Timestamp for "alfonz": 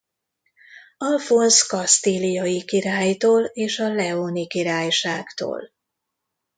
0.97-1.61